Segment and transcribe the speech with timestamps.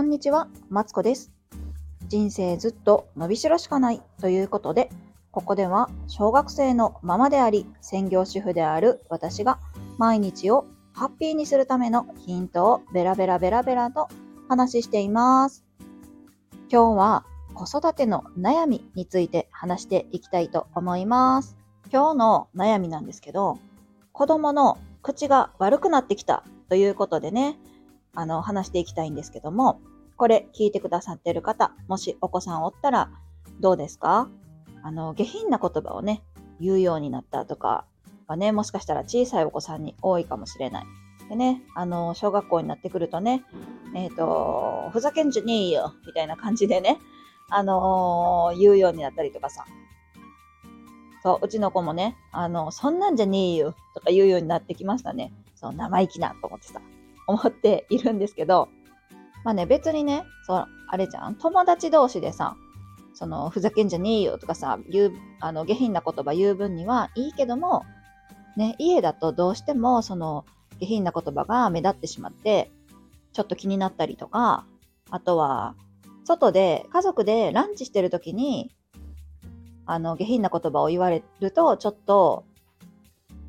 [0.00, 1.30] こんにちは、マツコです。
[2.08, 4.88] 人生ずっと伸びしろしかないということで、
[5.30, 9.58] ここでは小学生のママであり、専業主婦である私が
[9.98, 14.08] 毎日をハッピーにするためのヒントをベラベラベラベラと
[14.48, 15.66] 話しています。
[16.72, 21.58] 今日は子育ての悩みについて話していきたいと思います。
[21.92, 23.58] 今日の悩みなんですけど、
[24.12, 27.58] 子供の口が悪くなってきたということでね、
[28.20, 29.80] あの、話していきたいんですけども、
[30.18, 33.10] これ聞いてくださってる方、もしお子さんおったら
[33.60, 34.28] どうですか？
[34.82, 36.22] あの、下品な言葉をね、
[36.60, 37.86] 言うようになったとか
[38.26, 40.86] はね、もしかしたら小さいお子さんに多いかもしれない。
[41.30, 43.42] でね、あの、小学校になってくるとね、
[43.94, 46.98] えっ、と、ふざけんじゃねえよみたいな感じでね、
[47.48, 49.64] あの言うようになったりとかさ。
[51.22, 55.32] そう、うちの子もね、あの、そんなんじゃねえよとか言うようになってきましたね。
[55.54, 56.80] そう、生意気なと思ってさ、
[57.30, 58.68] 思っているんですけど、
[59.44, 62.56] まあね、別にね、そう、あれじゃん、友達同士でさ、
[63.14, 67.84] その、ふざけんじゃねえよとかさ、言う、あの、下品な言葉言う分にはいいけども、
[68.56, 70.44] ね、家だとどうしても、その、
[70.78, 72.70] 下品な言葉が目立ってしまって、
[73.32, 74.66] ちょっと気になったりとか、
[75.10, 75.74] あとは、
[76.24, 78.74] 外で、家族でランチしてる時に、
[79.86, 82.44] あの、下品な言葉を言われると、ちょっと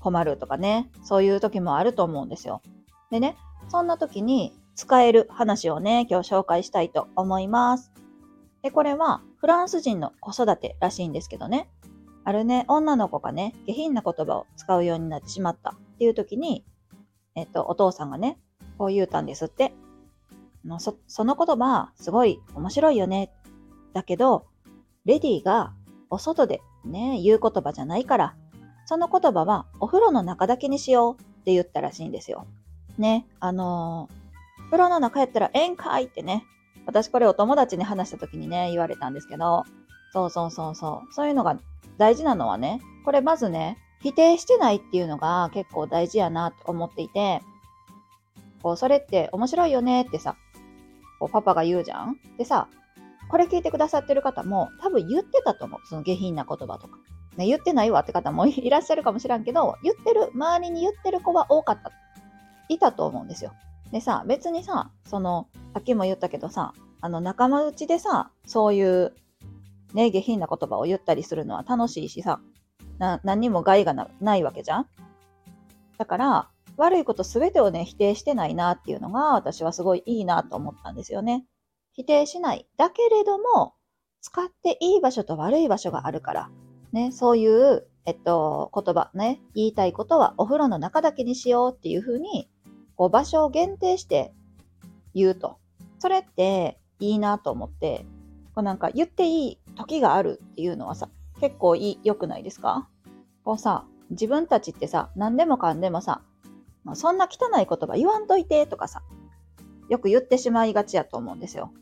[0.00, 2.60] 困るとかね、そういう時もあると思うんですよ。
[3.10, 3.36] でね、
[3.68, 7.92] そんな時に使える話をね、今日紹介したいと思います。
[8.62, 11.68] で、これはフランス人の子育てらしいんですけどね、
[12.24, 16.64] あるね、女の子がね、下品な言葉を使うようになってしまったっていう時に、
[17.34, 18.38] えっと、お父さんがね、
[18.78, 19.74] こう言うたんですって。
[20.64, 23.30] のそその言葉、すごい面白いよね。
[23.92, 24.46] だけど、
[25.04, 25.74] レディが
[26.08, 28.36] お外でね、言う言葉じゃないから、
[28.86, 32.46] その言葉はお風呂の中だけにしようって言ったらしいんですよ。
[32.98, 34.24] ね、あのー
[34.74, 36.44] 風呂の中やったら宴会ってね、
[36.86, 39.62] 私これお友達に話した時にね、言われたんですけど、
[40.12, 41.58] そうそうそうそう、そういうのが
[41.96, 47.40] 大事なのはね、これまずね、否定してないっていうのが結構大事やなと思っていて、
[48.62, 50.36] こう、それって面白いよねってさ、
[51.20, 52.68] こうパパが言うじゃんでさ、
[53.28, 55.80] これ聞いてくださってる方も多分言ってたと思う。
[55.86, 56.98] その下品な言葉とか。
[57.36, 61.92] ね、言ってないわって方もいらっしゃるかもしらんけど、言ってる、周りに言ってる子は多かった。
[62.68, 63.52] いたと思うんですよ。
[63.92, 69.14] でさ、別にさ、その、さっきも言ったけどさ、あの仲間内でさ、そういう、
[69.92, 72.40] ね、下品な言葉を言ったりするのは楽しいしさ、
[72.98, 74.86] な何にも害がなないわけじゃん
[75.98, 81.44] だから、悪いことすべてをね、否定してないなっていうのが、私はすごいいいなと思ったんですよね。
[81.92, 82.66] 否定しない。
[82.76, 83.74] だけれども、
[84.20, 86.50] 使っていい場所と悪い場所があるから、
[86.92, 92.48] ね、そういう、えっと、言葉ね、言いたいことはお風呂の中だけにしようっていうふうに、
[92.96, 94.32] こう場所を限定して
[95.14, 95.58] 言うと。
[95.98, 98.04] それっていいなと思って、
[98.54, 101.08] こうなんか言っていい時があるっていうのはさ、
[101.40, 102.88] 結構いい、良くないですか？
[103.44, 106.22] こうさ、自分たちってさ、何でもかんでもさ、
[106.84, 109.02] まあ、そんな汚い言葉言わんといてとかさ、
[109.88, 111.72] よく言ってしまいがちやと思うんですよ。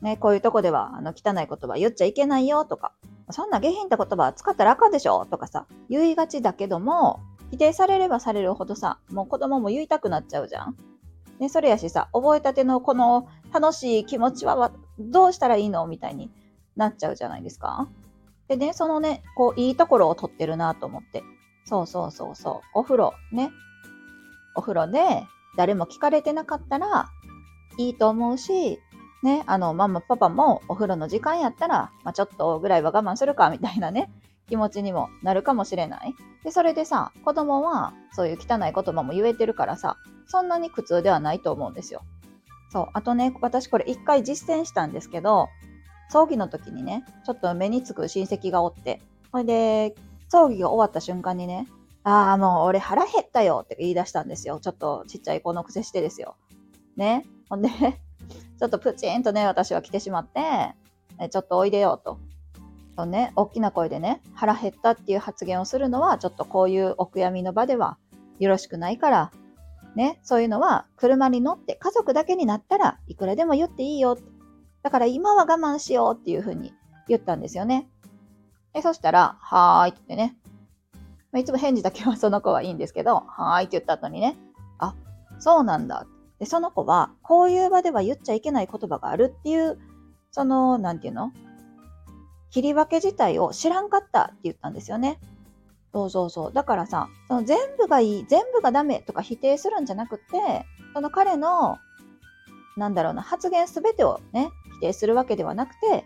[0.00, 2.94] ね、こういうとこではあの汚い言葉言っちゃいけないよとか、
[3.30, 10.76] そんな下品な言葉使ったらあかんでしょとかさ、言いがちだけども、否定されればされるほどさ、もう子供も言いたくなっちゃうじゃん。
[11.38, 16.30] ね、それやしさ、覚えたてのこの楽しい気持ちはどうしたらいいのみたいに
[16.76, 17.88] なっちゃうじゃないですか。
[18.48, 21.22] でね、そのね、こう、いいところを取ってるなと思って。
[21.64, 22.68] そうそうそうそう。
[22.74, 23.50] お風呂ね。
[24.56, 25.24] お風呂で
[25.56, 27.08] 誰も聞かれてなかったら
[27.78, 28.80] いいと思うし、
[29.22, 34.10] ね、あの、ママ、パパもお風呂の時間やったら、まあ、ちょっとぐらいは我慢するか、みたいなね、
[34.50, 36.14] 気持ちにもなるかもしれない。
[36.44, 39.96] で、それでさ、子供はそういう汚い言葉も言えてるからさ、
[40.26, 42.02] そんなに苦痛ではないと思うんですよ。
[42.70, 42.86] そう。
[42.92, 45.48] あとね、私これ一回実践したんですけど、
[46.10, 49.00] 葬儀の時にね、ちょっと目につく親戚がおって、
[49.32, 49.94] ほいで、
[50.28, 51.68] 葬儀が終わった瞬間にね、
[52.02, 54.58] ああ、もう俺腹減ったよって言い出したんですよ。
[54.60, 56.36] ちょっとちっちゃい子のくせしてですよ。
[56.96, 57.26] ね。
[57.48, 57.68] ほんで、
[58.58, 60.74] ちょっとプチンとね、私は来てしまって、
[61.28, 62.18] ちょっとおいでよと。
[63.00, 67.96] とね、大きな声でね、腹減ったっていう発言をするのは、ちょっとこういうお悔やみの場では
[68.38, 69.32] よろしくないから、
[69.96, 74.18] ね、そういうのは車に乗って家族だけになったらいくらでも言っていいよ。
[74.82, 76.72] だから今は我慢しようっていうふうに
[77.08, 77.88] 言ったんですよね。
[78.72, 80.36] でそしたら、はーいってね、
[81.32, 84.36] まあいつも返事だけは その子はいいんですけど、はーいって言った後にね、
[84.78, 84.94] あ、
[85.38, 86.06] そうなんだ。
[86.38, 89.78] で、その子は、こういう場では言っちゃいけない言葉があるっていう、
[90.30, 91.32] その、なんていうの？
[92.50, 95.18] 切り分け自体を知らんかったって言ったんですよね。
[95.92, 96.52] そうそうそう。
[96.52, 100.24] だからさ、その全部がいい、全部がダメとか否定するんじゃなくて、
[100.94, 101.78] その彼の
[102.76, 106.04] なんだろうな、発言すべてをね、否定するわけではなくて、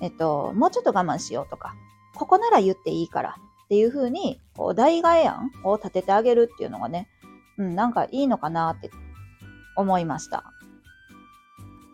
[0.00, 1.74] えっと、もうちょっと我慢しようとか、
[2.16, 7.08] ここなら言っていいからっていうふうに、こう、代替案を立ててあげるっていうのがね、
[7.58, 8.90] うん、なんかいいのかなって
[9.76, 10.44] 思いました。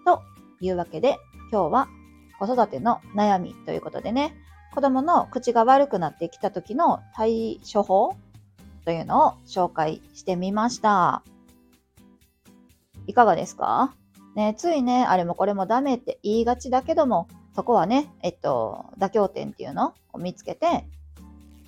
[0.07, 0.23] と
[0.61, 1.19] いうわけで、
[1.53, 1.89] 今日は
[2.41, 4.35] 子育ての悩みということでね、
[4.75, 8.17] 子供の口が悪くなってきた時の対処法
[8.85, 11.23] というのを紹介してみました。
[13.07, 13.95] いかがですか？
[14.35, 20.87] ね、ついね、あれもこれもダメって言いがちだけども、そこはね、えっと、妥協点っていうのを見つけて、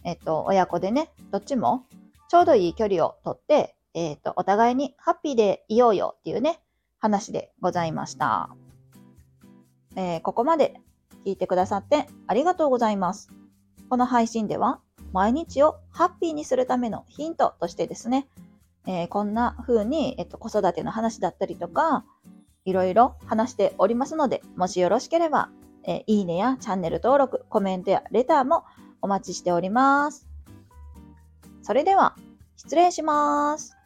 [0.05, 1.85] えっと、親子でね、どっちも
[2.29, 6.61] ちょうどいい距離をとって、えっと、お互いにハッピーでいようよっていうね、
[6.99, 8.49] 話でございました。
[9.97, 10.81] えー、ここまで
[11.25, 13.31] 聞いてくださってありがとうございます。
[13.89, 14.81] この配信では、
[15.13, 18.27] 毎日をハッピーにするためのヒントとしてですね、
[18.87, 22.05] えー、こんな風に、えっと、子育ての話だったりとか、
[22.65, 25.51] いろいろ話しておりますので、もしよろしければ、
[25.85, 28.65] えー、いいねやチャンネル登録、コメントやレターも
[29.03, 30.27] お待ちしております。
[31.63, 32.17] それでは、
[32.57, 33.82] 失礼します。